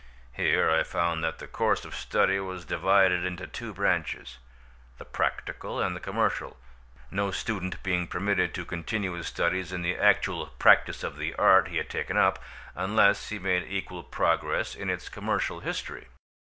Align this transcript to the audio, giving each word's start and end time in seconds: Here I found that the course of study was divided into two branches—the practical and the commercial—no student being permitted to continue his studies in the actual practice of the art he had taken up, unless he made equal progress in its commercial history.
Here 0.33 0.67
I 0.71 0.81
found 0.81 1.23
that 1.23 1.37
the 1.37 1.45
course 1.45 1.85
of 1.85 1.93
study 1.93 2.39
was 2.39 2.65
divided 2.65 3.23
into 3.23 3.45
two 3.45 3.71
branches—the 3.71 5.05
practical 5.05 5.79
and 5.79 5.95
the 5.95 5.99
commercial—no 5.99 7.29
student 7.29 7.83
being 7.83 8.07
permitted 8.07 8.55
to 8.55 8.65
continue 8.65 9.11
his 9.13 9.27
studies 9.27 9.71
in 9.71 9.83
the 9.83 9.95
actual 9.95 10.47
practice 10.57 11.03
of 11.03 11.17
the 11.17 11.35
art 11.35 11.67
he 11.67 11.77
had 11.77 11.91
taken 11.91 12.17
up, 12.17 12.39
unless 12.73 13.29
he 13.29 13.37
made 13.37 13.69
equal 13.71 14.01
progress 14.01 14.73
in 14.73 14.89
its 14.89 15.07
commercial 15.07 15.59
history. 15.59 16.07